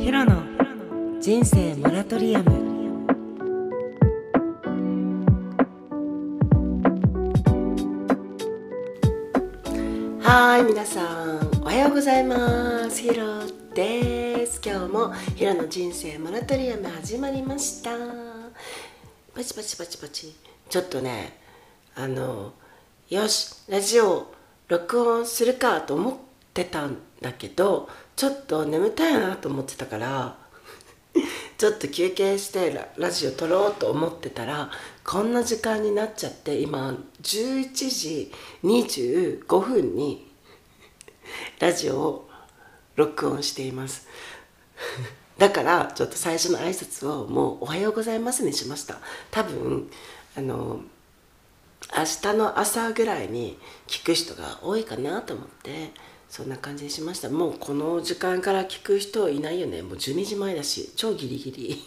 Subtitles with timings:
[0.00, 0.42] ヒロの
[1.20, 3.06] 人生モラトリアム。
[10.22, 13.02] はい皆さんおはようございます。
[13.02, 13.42] ヒロ
[13.74, 14.62] です。
[14.64, 17.90] 今日もヒロの人生モラトリアム始まりました。
[19.34, 20.34] パチパチパチパチ。
[20.70, 21.38] ちょっとね
[21.94, 22.54] あの
[23.10, 24.32] よしラジオ
[24.66, 26.14] 録音するかと思っ
[26.54, 27.90] てたんだけど
[28.20, 30.36] ちょっと眠たいなと思ってたから
[31.56, 34.70] ちょっと休憩してラジオ撮ろうと思ってたら
[35.02, 38.30] こんな時間になっちゃって今11時
[38.62, 40.30] 25分に
[41.60, 42.28] ラジオを
[42.94, 44.06] 録音しています。
[45.38, 48.98] だからちょっと最初の挨拶をもう「おはようございます」にしました。
[49.30, 49.90] 多分
[50.36, 50.82] あの
[51.96, 55.92] 明日の朝ぐらいに聞く人が多いかなと思って
[56.30, 57.28] そんな感じにしました。
[57.28, 59.82] もうこの時間から聞く人いないよね。
[59.82, 61.82] もう12時前だし超ギリギリ。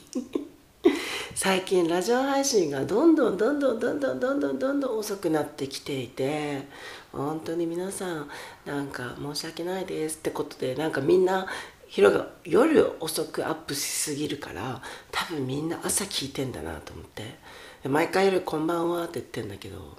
[1.34, 6.68] 最近ラジオ配信がどんどんどんどんどんどんどんどんどんどん遅くなってきていて
[7.12, 8.30] 本当に皆さん
[8.66, 11.48] なんか申し訳ないですってことでなんかみんな
[11.88, 17.40] ヒロが夜遅くアップしすぎるから多分みんな朝聞いてんだなと思って。
[17.88, 19.98] 毎回夜「こんばんは」って言ってんだけど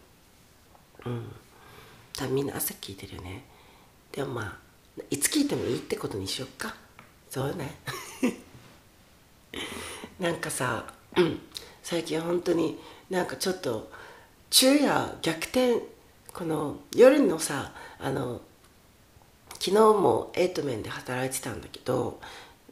[1.07, 1.33] うん。
[2.17, 3.45] 多分みんな朝聞いてるよね。
[4.15, 6.75] でもまあいつ聞いてもいいってことにしよっか。
[7.29, 7.79] そうね。
[10.21, 11.41] なんかさ、うん、
[11.83, 12.79] 最近本当に
[13.11, 13.91] なんかちょっと
[14.51, 15.95] 昼夜逆転。
[16.33, 18.41] この夜のさあの
[19.61, 22.19] 昨日もエイトメンで働いてたんだけど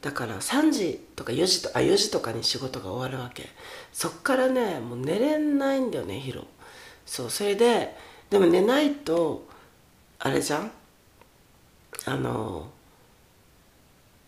[0.01, 3.49] だから3時とか4時とあ4時とかに仕事が終わるわけ。
[3.93, 6.45] そっからねもう寝れないんだよねヒロ
[7.07, 7.97] そうそれで
[8.31, 9.47] でも寝ないと
[10.19, 10.73] あれじゃん？
[12.07, 12.69] あの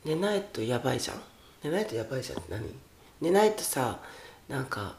[0.05, 1.21] 寝ないとやばいじゃん。
[1.63, 2.63] 寝ないとやばいじゃんって何？
[3.21, 4.01] 寝ないとさ
[4.49, 4.97] なんか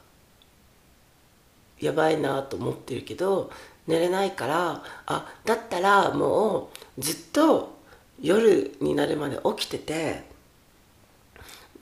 [1.79, 3.51] やばいなと思ってるけど
[3.87, 7.77] 寝れないからあだったらもうずっと
[8.21, 10.23] 夜になるまで起きてて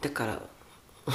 [0.02, 0.42] だから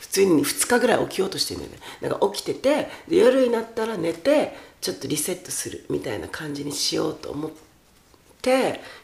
[0.00, 1.86] 普通に2日ぐらい起きようとしてるんだよね。
[2.00, 7.65] だから起きててで夜になったら寝てちょっとリセットするみたいな感じにしようと思って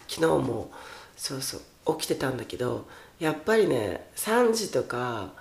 [0.08, 0.70] 昨日も
[1.16, 2.86] そうそう起きてたんだけど
[3.18, 5.32] やっぱりね3時とか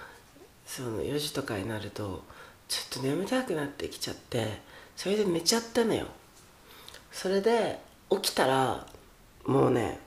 [0.65, 2.23] その4時とかになると
[2.67, 4.61] ちょっと眠たくなってきちゃって
[4.95, 6.05] それで寝ちゃったのよ。
[7.11, 7.79] それで
[8.09, 8.87] 起きたら
[9.45, 9.99] もうね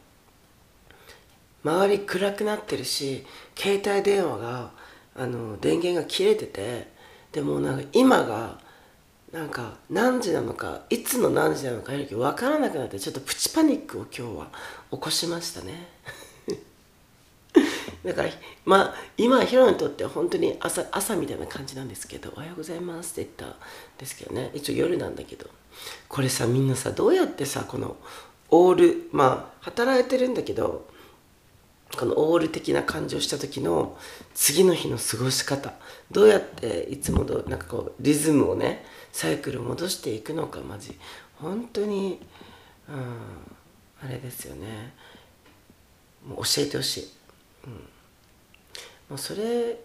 [1.65, 3.27] 周り暗くなってるし
[3.57, 4.71] 携帯電話が
[5.17, 6.89] あの電源が切れてて
[7.33, 8.59] でもなんか今が
[9.35, 14.47] なんか何時なのかいつの何時なのか分からなくなってちょっとプチパニックを今日は
[14.93, 15.89] 起こしましたね。
[18.05, 18.29] だから
[18.65, 23.59] まあ今ヒロにとっては本当に朝朝みたいな感じなんですけど「おはようございます」って言ったん
[23.99, 24.53] ですけどね。
[24.55, 25.51] 一応夜なんだけど。
[26.09, 27.97] これさみんなさどうやってさこの
[28.51, 30.87] オールまあ働いてるんだけど
[31.99, 33.99] このオール的な感じをした時の
[34.33, 35.73] 次の日の過ごし方
[36.13, 38.85] どうやっていつもどなんかこうリズムをね
[39.15, 40.99] サイクル戻していくのかマジ。
[41.37, 42.21] 本当に
[42.89, 42.97] うん
[44.03, 44.93] あれですよね。
[46.27, 47.09] もう教えてほしい、
[47.65, 47.81] うん、も
[49.13, 49.79] うそれ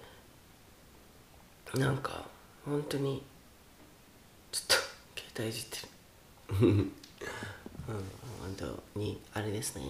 [1.76, 2.26] なんか
[2.66, 3.22] 本当に
[4.52, 4.76] ちょっと
[5.16, 6.68] 携帯いじってる。
[6.68, 6.92] うん。
[7.88, 9.84] 本当にあれですね。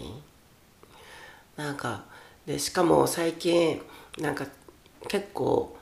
[1.55, 2.03] なんか
[2.45, 3.81] でしかも最近
[4.17, 4.45] なんか
[5.07, 5.77] 結構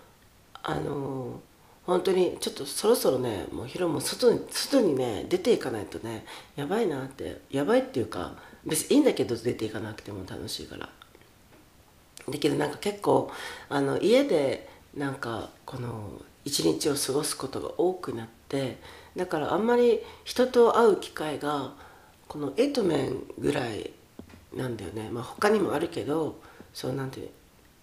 [0.62, 1.41] あの
[1.87, 6.25] 本当にちょっとそろそろねもうヒロも外に外にね出ていかないとね
[6.55, 8.33] やばいなってやばいっていうか
[8.65, 10.89] 別にいいんだけど出ていかなくても楽しいから。
[12.29, 13.31] だけどなんか結構
[13.69, 18.79] あの家でなんかこの一日を過ごすことが多くなって
[19.15, 21.73] だからあんまり人と会う機会が
[22.27, 23.91] このエイトメンぐらい
[24.53, 26.40] なんだよね、まあ、他にもあるけど
[26.73, 27.29] そうなんて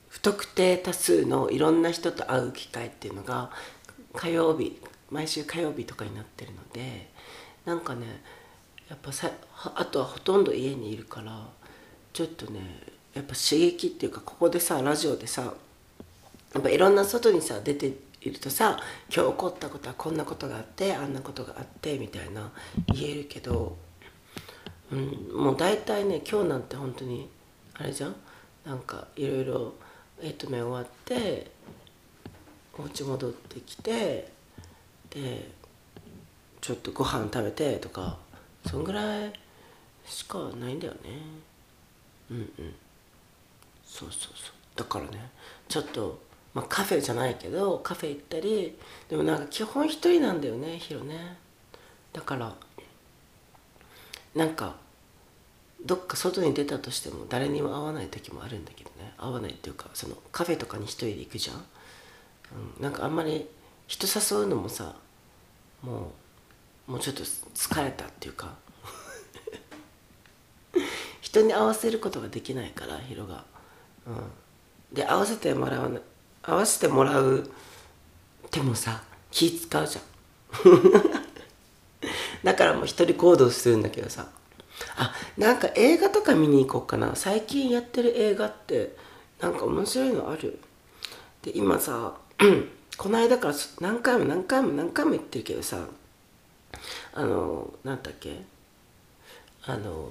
[0.08, 3.50] 不特定多数のいろんな人と会う機会っていうのが
[4.14, 4.80] 火曜日
[5.10, 7.10] 毎週火曜日とかになってるので
[7.64, 8.06] なんかね
[8.88, 9.30] やっぱさ
[9.74, 11.46] あとはほとんど家にいるから
[12.12, 12.60] ちょっとね
[13.14, 15.54] やっぱ刺激っていうかここでさラジオでさ
[16.52, 18.78] やっぱいろんな外にさ出ているとさ
[19.14, 22.50] 今日起こったことはこんなことがあってあんなことがあってみたいな
[22.94, 23.76] 言えるけど
[24.92, 27.28] うん、もう大体ね今日なんて本当に
[27.72, 28.14] あれじゃん？
[28.66, 29.74] なんかいろいろ
[30.22, 31.50] エイトメン終わって
[32.78, 34.32] お家戻ってきて
[35.10, 35.50] で
[36.60, 38.18] ちょっとご飯食べてとか
[38.66, 39.32] そんぐらい
[40.06, 40.98] しかないんだよね。
[42.30, 42.74] うんうん。
[43.84, 44.54] そうそうそう。
[44.76, 45.30] だからね
[45.68, 46.20] ちょっと、
[46.52, 48.76] まあ、カフェじゃないけどカフェ行ったり
[49.08, 51.36] でもなんか基本一人なんだよねヒロね。
[52.12, 52.54] だから
[54.34, 54.76] なんか
[55.84, 59.12] どっか外に出たとしても誰にも会わない時もあるんだけどね。
[59.18, 61.64] 会わないっていうかそのカフェとかに一人で行くじゃん、
[62.80, 63.46] なんかあんまり
[63.86, 64.94] 人誘うのもさ
[65.82, 66.12] も
[66.88, 68.54] うもうちょっと疲れたっていうか。
[71.20, 73.44] 人に合わせることができないからヒロが、
[74.06, 74.14] うん、
[74.92, 76.02] で合わせてもらう
[76.42, 77.48] 合わせてもらう
[78.50, 80.04] でもさ気使うじゃん。
[82.44, 84.28] だからもう一人行動するんだけどさ。
[84.96, 87.16] あなんか映画とか見に行こうかな。
[87.16, 88.96] 最近やってる映画って
[89.40, 90.60] なんか面白いのある？
[91.42, 92.14] で今さ
[92.96, 95.86] この間から何回も何回も何回も言ってるけどさ
[97.14, 98.42] あの何だっけ？
[99.66, 100.10] あの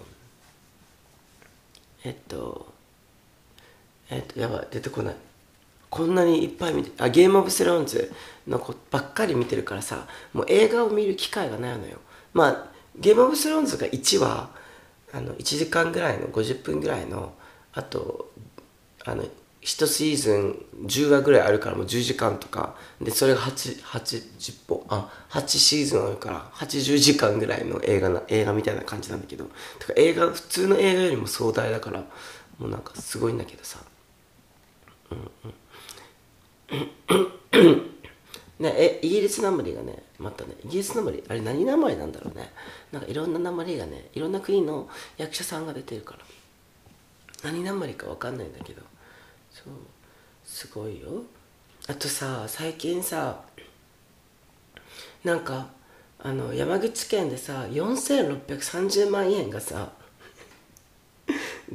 [2.03, 2.73] えっと
[4.09, 5.15] えっとやばい出てこない。
[5.89, 8.11] こんなにいっぱい見てあゲームオブスローンズ
[8.47, 11.99] の子ばっかり見てるからさもう映画を見る機会がないのよ。
[12.33, 12.65] まあ
[12.95, 14.49] ゲームオブスローンズが1話
[15.13, 17.33] あの1時間ぐらいの50分ぐらいの
[17.73, 18.31] あと
[19.05, 19.23] あの
[19.63, 22.75] 1シーズン10話ぐらいあるからもう10時間とか。
[23.01, 29.45] でそれが8 80本あ8シーズンあるから80時間ぐらいの映画な映画みたいな感じなんだけど。
[29.79, 32.01] とか映画普通の映画よりも壮大だから
[32.59, 33.79] もうなんかすごいんだけどさ。
[35.11, 35.47] うんう
[37.63, 37.89] ん。
[38.59, 42.51] ねえイギリスなまりがねまたねイギリスなまりあれ何なまりなんだろうね。
[42.91, 46.19] なんかいろんななまりがねいろんな国の役者さんが出てるから。
[47.43, 48.81] 何なまりか分かんないんだけど。
[49.53, 49.73] そう。
[50.43, 51.23] すごいよ。
[51.87, 53.41] あとさ最近さ
[55.23, 55.67] なんか
[56.19, 59.91] あの山口県でさ4630万円がさ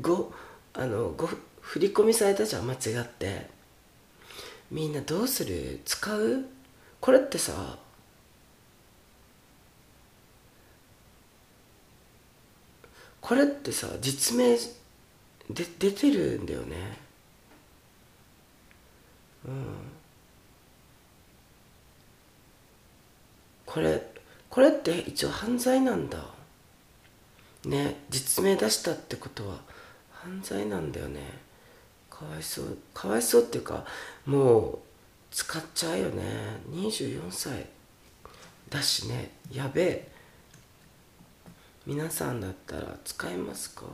[0.01, 0.33] ご
[0.75, 1.29] あのご
[1.61, 3.47] 振り込みされたじゃん間違って。
[4.71, 5.81] みんなどうする？
[5.87, 6.45] 使う？
[7.01, 7.79] これってさ
[13.23, 17.08] これってさ実名で出てるんだよね。
[23.67, 24.03] これ
[24.49, 26.19] これって一応犯罪なんだ。
[27.65, 29.59] ね実名出したってことは
[30.11, 31.21] 犯罪なんだよね。
[32.11, 32.79] かわいそう。
[32.95, 33.85] かわいそうっていうか
[34.25, 34.79] もう
[35.31, 36.23] 使っちゃうよね。
[36.71, 37.67] 24歳。
[38.71, 40.09] だしねやべえ。
[41.87, 43.85] 皆さんだったら使いますか？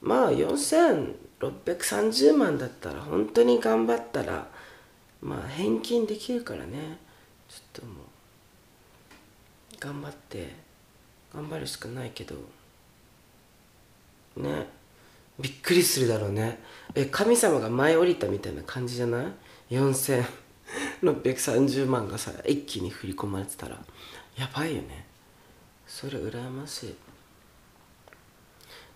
[0.00, 4.46] まあ4630万だったら本当に頑張ったら
[5.20, 6.98] まあ返金できるからね。
[7.48, 8.04] ちょっともう
[9.80, 10.54] 頑張って
[11.34, 12.34] 頑張るしかないけど。
[14.36, 14.66] ね。
[15.38, 16.58] びっくりするだろうね。
[16.94, 19.26] え神様が舞い降りたみたいな感じじゃない
[21.02, 23.76] ？4630万がさ一気に振り込まれてたら。
[24.36, 25.06] やばいよね。
[25.86, 26.94] それ羨ましい。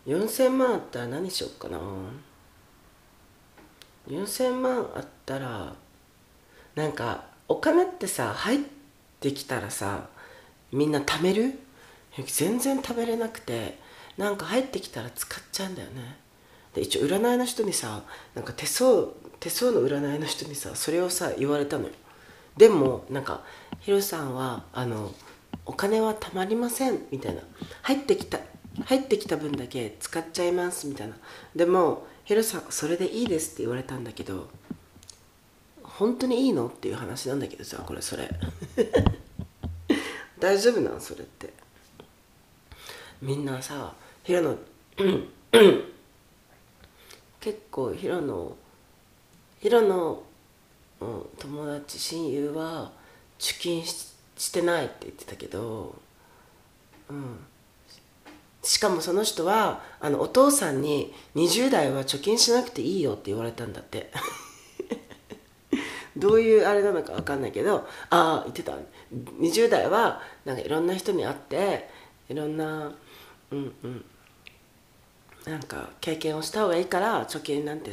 [0.06, 1.78] 4000万あったら何しよっかな。
[4.08, 5.74] 4000万あったら
[6.74, 8.58] なんかお金ってさ入っ
[9.20, 10.08] てきたらさ
[10.72, 11.58] みんな貯める？
[12.26, 13.78] 全然食べれなくて
[14.16, 16.16] なんか入ってきたら使っちゃうんだよね。
[16.74, 18.02] で一応占いの人にさ
[18.34, 19.08] なんか手相
[19.38, 21.90] 手相の占いの人にさそれをさ言われたのよ。
[22.56, 23.42] でもなんか
[23.80, 25.12] ヒロさんはあの
[25.66, 27.42] お金はたまりませんみたいな。
[27.82, 28.38] 入ってきた
[28.84, 31.16] 入ってきた分だけ使っちゃいますみたいな。
[31.54, 34.48] でもヒロさんそれでいいですって言われたんだけど
[35.82, 36.68] 本当にいいの？
[36.68, 38.30] っていう話なんだけどさこれそれ。
[40.38, 41.00] 大丈夫なん？
[41.00, 41.52] それって。
[43.20, 44.56] みんなさヒロの
[47.40, 48.56] 結構ヒロの
[49.60, 50.22] ヒロの、
[51.00, 52.92] うん、友達親友は
[53.38, 55.94] 貯金してないって言ってたけど、
[57.10, 57.38] うん、
[58.62, 64.10] しかもその人はあのお父さんに20代は貯金しなくていいよって言われたんだって。
[66.16, 68.76] どういうあれなのか分かんないけどああ言ってた。
[69.12, 71.88] 20代はなんかいろんな人に会って
[72.28, 72.92] いろんな
[73.50, 74.04] うんうん
[75.46, 77.90] なんか経験をした方がいいから貯金なんて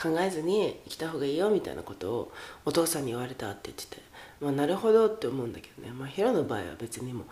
[0.00, 2.32] 考えずに生きた方がいいよみたいなことを
[2.64, 4.02] お父さんに言われたって言ってて、
[4.40, 7.24] まあ、なるほどって思うんだけどね、まあ、ヒロの場合は別にも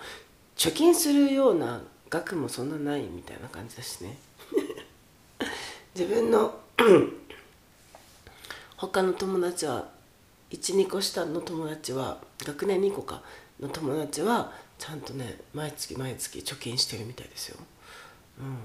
[0.57, 4.19] 貯金するような額もそんなないみたいな感じだしね。
[5.95, 6.61] 自分の
[8.77, 9.89] 他の友達は
[10.51, 13.23] 12個下の友達は学年2個か
[13.61, 17.59] の友達はちゃんとね毎月毎月貯金してるみたいですよ。
[18.41, 18.59] うん。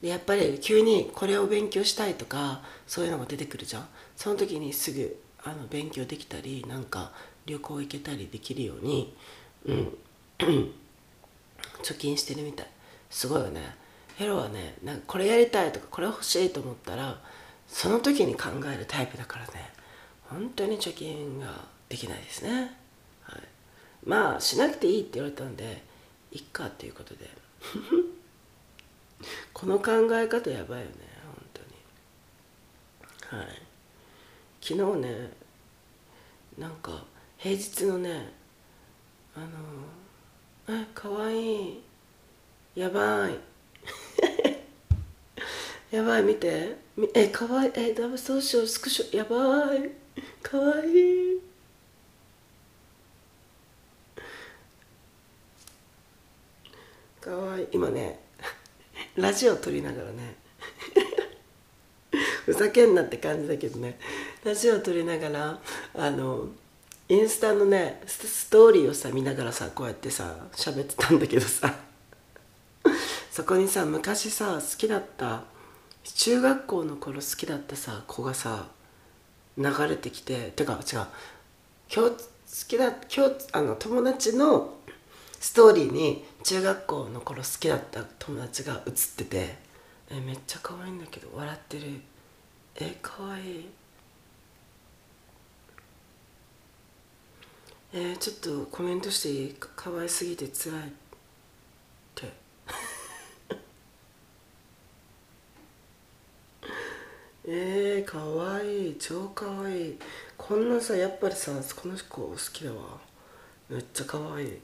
[0.00, 3.88] でやっぱり急にこれを勉強したいとかそういうのが出てくるじゃん。
[4.16, 7.12] その時にすぐあの勉強できたりなんか
[7.44, 9.14] 旅行行けたりできるように
[9.66, 9.98] うん。
[11.82, 12.66] 貯金してるみたい。
[13.10, 13.76] すごいよね。
[14.16, 17.18] ヘロはねなんかこれやりたいとかこれ欲しいと思ったら
[17.66, 19.70] その時に考えるタイプだからね。
[20.28, 21.46] 本当に貯金が
[21.88, 22.74] できないですね、
[23.22, 23.42] はい、
[24.06, 25.82] まあしなくていいって言われたんで
[26.30, 27.28] いっかっていうことで。
[29.52, 30.92] この考え方やばいよね
[31.24, 31.36] 本
[33.30, 33.42] 当に。
[33.42, 33.62] はい。
[34.60, 35.30] 昨日ね
[36.58, 37.04] なんか
[37.38, 38.32] 平日のね
[39.36, 39.46] あの
[40.68, 41.70] えかわい。
[41.70, 41.82] い
[42.76, 43.38] やばい。
[45.90, 46.76] やばい 見て。
[47.14, 47.68] えかわい。
[47.68, 49.16] いえダブそうしようスクショ。
[49.16, 49.90] やばい。
[50.42, 51.36] かわい。
[51.36, 51.40] い
[57.20, 57.68] かわいい。
[57.72, 58.20] 今ね
[59.16, 60.36] ラジオ撮りながらね
[62.46, 63.98] ふざけんなって感じだけどね
[64.44, 65.60] ラジオ撮りながら
[65.94, 66.48] あの
[67.12, 71.70] インスタのねストーリーをさ見ながらさこうやってさ喋ってたんだけどさ。
[73.30, 75.42] そこにさ昔さ好きだった
[76.14, 78.68] 中学校の頃好きだったさ子がさ
[79.58, 81.06] 流れてきててか違う。
[81.94, 82.16] 今日好
[82.66, 84.72] きだ今日あの友達の
[85.38, 89.58] ストーリーに中学校の頃好きだった友達が写ってて
[90.08, 92.00] えめっちゃ可愛いんだけど笑ってる。
[92.76, 93.81] え可愛い。
[97.94, 99.54] えー、ちょっとコメントしていい？
[99.54, 100.92] か可愛すぎて辛いっ
[102.14, 102.32] て。
[107.44, 108.96] えー、かわいい。
[108.98, 109.98] 超かわいい。
[110.38, 112.98] こんなさやっぱりさこの子好きだわ。
[113.68, 114.58] めっちゃかわいい。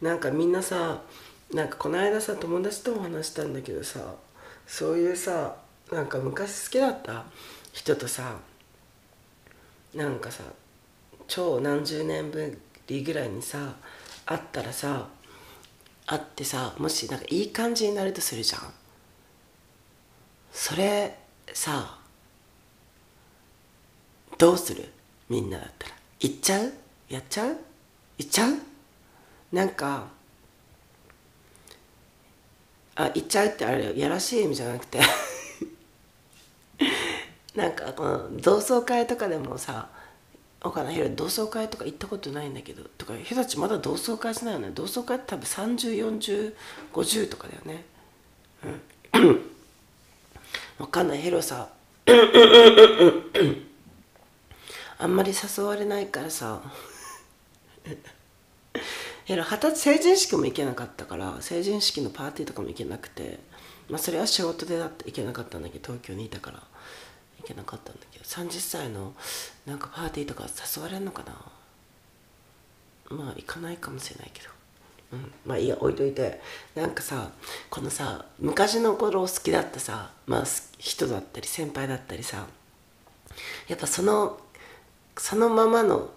[0.00, 1.02] なんかみんなさ
[1.52, 4.14] なんかこの間さ友達とも話したんだけどさ
[4.66, 5.56] そういうさ
[5.92, 7.26] なんか昔好きだった
[7.72, 8.38] 人とさ
[9.94, 10.44] なんかさ
[11.26, 13.74] 超何十年ぶりぐらいにさ
[14.26, 15.08] 会ったらさ
[16.06, 18.60] 会ってさもしなんかいい感じになるとするじゃん。
[20.52, 21.18] それ
[21.52, 21.98] さ
[24.38, 24.88] どうする？
[25.28, 25.94] みんなだったら。
[26.20, 26.72] 行っちゃう？
[27.08, 27.56] やっちゃう？
[28.18, 28.54] 行っちゃう？
[29.52, 30.08] なんか
[32.96, 35.00] あ行っちゃうってあれやらしい意味じゃなくて。
[37.54, 39.88] なんかこの同窓会とかでもさ
[40.64, 44.70] 岡田ひ同窓会とか行ったことないんだけどとかひたちまだ同窓会しないよね。
[44.74, 47.84] 同窓会って多分304050とかだよね。
[49.12, 49.40] うん。
[50.78, 51.20] 分かんない。
[51.20, 51.68] 広さ
[54.98, 56.62] あんまり誘われないからさ。
[59.26, 63.38] 二十歳成人式も行けなかったから成人式のパーティーとかも行けなくて
[63.88, 66.62] まあそれは仕事でだって行けなかったんだけど東京にいたから。
[67.46, 69.14] けなかったんだけど30歳の
[69.66, 70.46] なんかパーティーとか
[70.76, 71.22] 誘われるのか
[73.10, 73.16] な？
[73.16, 74.48] まあ行かないかもしれないけど、
[75.12, 76.40] うん、まあいいや置いといて。
[76.74, 77.30] なんかさ
[77.70, 80.44] このさ昔の頃好きだったさ、まあ、
[80.78, 82.46] 人だったり先輩だったりさ
[83.68, 84.40] やっぱその
[85.16, 86.10] そのままの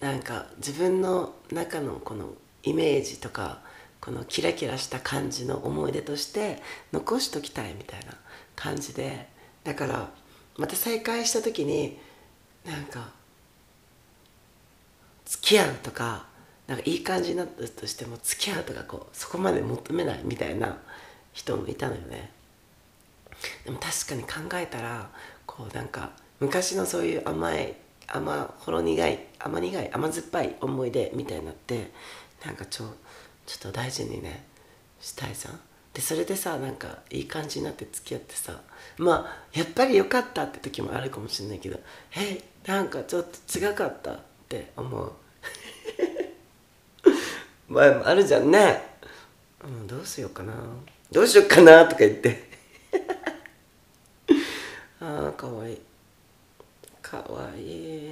[0.00, 2.28] なんか自分の中のこの
[2.62, 3.58] イメージとか
[4.00, 6.62] このキラキラした感じの思い出として
[6.92, 8.14] 残しときたいみたいな
[8.56, 9.28] 感じで
[9.64, 10.10] だから
[10.56, 11.98] また再会した時に
[12.64, 13.10] なんか
[15.24, 16.26] 付き合うとか
[16.66, 20.78] なんかいい感じになったとしても付き合うとかこうそこまで求めないみたいな
[21.32, 22.30] 人もいたのよね。
[23.64, 25.10] でも確かに考えたら
[25.46, 27.74] こうなんか昔のそういう甘い
[28.06, 31.90] 甘ほろ苦い甘苦い甘酸っぱい思い出みたいになって
[32.44, 32.94] なんかちょ
[33.46, 34.44] ちょっと大事にね
[35.00, 35.60] したいじゃん。
[35.94, 38.60] でそれでさなんかいい感じになって付き合ってさ
[38.98, 41.80] まあやっぱり良かったって時もあるかもしれないけど
[42.16, 44.18] えなんかちょっと違かったっ
[44.48, 45.12] て思う。
[47.68, 48.82] 前もあるじゃんね、
[49.64, 50.52] うん、どうしようかな。
[51.10, 52.50] どうしようかなとか言って。
[55.00, 55.80] ああかわいい。
[57.00, 58.10] かわいい。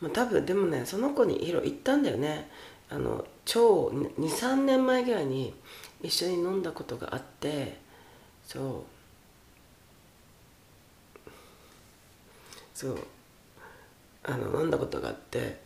[0.00, 2.50] まあ多分でもねその子に色行ったんだよね。
[2.90, 5.54] あの超23年前ぐらいに
[6.02, 7.78] 一緒に飲んだことがあって
[8.46, 8.84] そ
[11.26, 11.30] う。
[12.74, 12.98] そう。
[14.24, 15.60] あの飲んだことがあって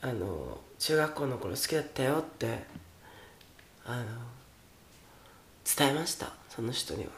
[0.00, 2.64] あの中学校の頃好きだったよって
[3.84, 4.04] あの
[5.76, 7.10] 伝えましたその人には。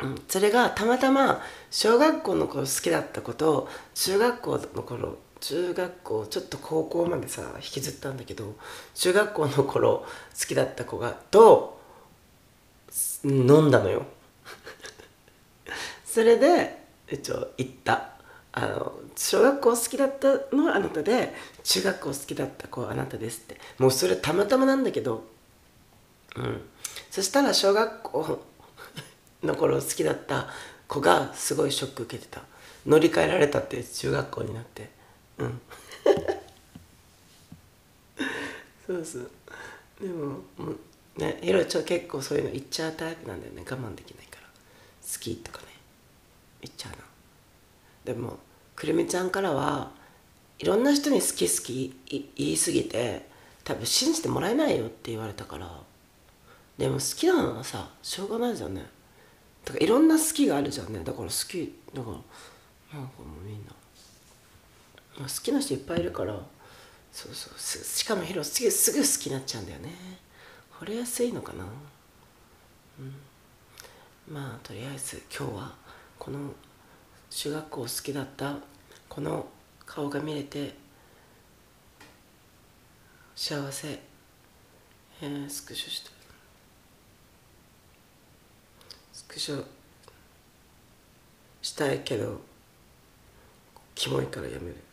[0.00, 1.40] うん、それがたまたま
[1.72, 8.54] 小学校の頃好きだった子とを中学校の頃中学校ちょっと高校までさ引きずったんだけど
[8.94, 10.04] 中学校の頃
[10.38, 11.80] 好きだった子がと
[13.24, 14.06] 飲んだのよ。
[16.04, 16.78] それで
[17.10, 18.12] 一応行った。
[18.52, 23.58] あの小学校好きだったのはあなたで中学校好きだった子はあなたですって。
[23.78, 25.24] もうそれたまたまなんだけど
[26.36, 26.60] うん。
[27.10, 28.42] そしたら小学校
[29.42, 30.48] の頃好きだった
[30.88, 32.42] 子がすごいショック受けてた。
[32.86, 34.97] 乗り換えられたって中学校になって。
[35.38, 35.60] うん。
[38.86, 39.30] そうそう。
[40.00, 40.78] でももう
[41.16, 43.62] ねヒロちょ結構そういうの言っちゃうタイプなんだよね。
[43.62, 44.46] 我慢できないから。
[44.46, 45.66] 好きとかね。
[46.62, 46.98] 言っちゃうな
[48.04, 48.38] でも
[48.74, 49.92] くるみちゃんからは
[50.58, 51.94] いろんな人に好き好き
[52.36, 53.28] 言いすぎて
[53.62, 55.70] 多分信じてもらえないよって言われたから。
[56.78, 58.86] でも好きなのはさしょうがないじゃんね。
[59.64, 61.00] だからいろんな好きがあるじゃんね。
[61.00, 63.72] だから好きだからなんかもうみんな、
[65.24, 66.34] 好きな人いっぱいいるから
[67.12, 69.90] そうそうしかもヒロすぐすぐ好きになっちゃうんだよね。
[70.80, 71.64] 惚れやすいのかな。
[73.00, 73.14] うん。
[74.32, 75.74] まあとりあえず今日は
[76.18, 76.52] この
[77.30, 78.56] 中学校好きだった
[79.08, 79.46] この
[79.84, 80.74] 顔が見れて
[83.34, 83.98] 幸せ。
[85.20, 86.10] えー、スクショして。
[89.12, 89.64] スクショ。
[91.60, 92.40] したいけど
[93.94, 94.87] キモいからやめる。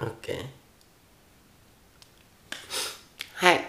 [0.00, 0.44] オッケー
[3.34, 3.60] はい。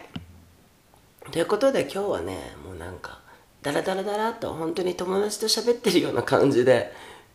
[1.31, 3.19] ということで今日はねもうなんか
[3.61, 6.91] ダラダラダラと本当に友達と喋ってるような感じで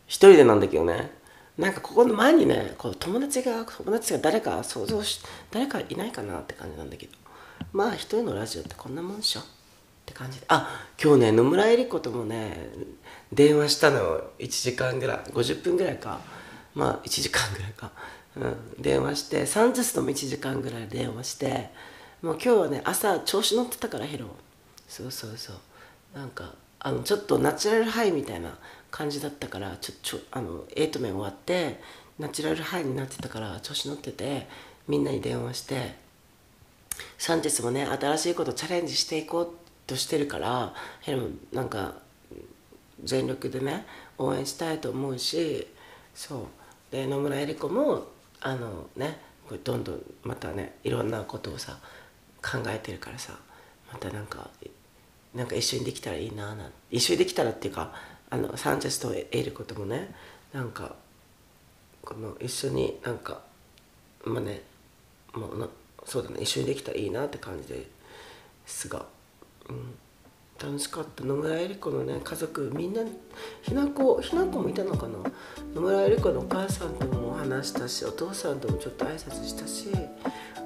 [0.07, 1.18] 一人でなんだけどね。
[1.59, 7.13] なんかここの前にねこう友達が友達が誰か想像し誰かいないかなって感じなんだけど
[7.73, 9.43] まあ一人のラジオってこんなもんでしょっ
[10.05, 12.69] て感じであ今日ね野村えり子ともね
[13.33, 15.17] 電話したの1時間ぐらい。
[15.31, 16.19] 50分ぐらいか。
[16.73, 17.91] まあ1時間ぐらいか、
[18.35, 21.69] うん、電話してサンゼスとも1時間ぐらい電話して
[22.21, 24.27] もう今日はね朝調子乗ってたからヒロ
[24.87, 25.55] そうそうそう。
[26.17, 28.57] なんかあのちょっとナチュラルハイみたいな。
[28.91, 31.79] 感じだったからちょちょあの8面終わって
[32.17, 34.47] ナチュラルハイになってたから調子乗ってて
[34.87, 35.95] みんなに電話して
[37.17, 39.49] サンチェスもね新しいことチャレンジしていこう
[39.87, 41.95] としてるからヘルなんか
[43.03, 43.85] 全力でね
[44.17, 45.67] 応援したいと思うし
[46.13, 46.45] そう。
[46.91, 48.07] で野村恵理子も
[48.41, 51.77] あのねこれどんどんまたねいろんなことをさ
[52.41, 53.33] 考えてるからさ
[53.91, 54.49] またなんか
[55.33, 57.93] なんか一緒にできたらいいなな一緒にできたらっていうか
[58.29, 60.13] あのサンチェスとエリコともね
[60.53, 60.95] なんか
[62.01, 63.41] この一緒になんか
[64.23, 64.61] まあね
[65.33, 65.67] もうな
[66.05, 67.87] そうだね一緒にできたらいいなって感じで
[68.65, 69.05] すが。
[69.69, 69.93] うん、
[70.59, 71.23] 楽しかった。
[71.23, 73.01] 野村えり子のね家族みんな
[73.61, 75.19] ひな子ひな子もいたのかな？
[75.75, 79.89] 野村えり子のお母さんとも話したしお父さんともちょっと挨拶したし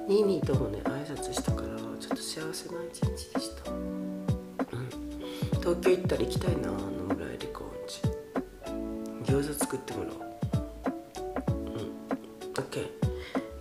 [0.08, 1.68] ニーニーともね挨拶したから
[2.00, 4.26] ちょっと幸せな一日でした、うん、
[5.60, 6.70] 東京行ったら行きたいな
[9.24, 10.18] 餃子作ってもらおう。
[11.66, 11.82] うん。
[12.54, 12.88] OK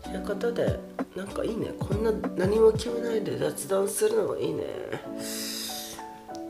[0.04, 0.80] ということで
[1.15, 1.73] なんかいいね。
[1.80, 4.63] こんな何も決めないで雑談するのがいいね。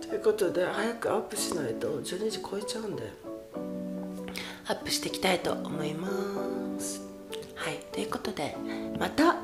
[0.02, 3.12] ということで早くアップしないと12時超えちゃうんで。
[4.66, 6.08] アップしていきたいと思いま
[6.80, 7.02] す。
[7.56, 7.80] はい。
[7.92, 8.56] ということで
[8.98, 9.40] また明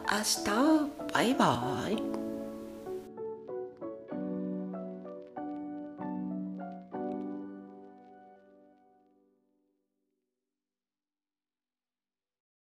[0.46, 1.10] 日。
[1.14, 2.19] バイバイ。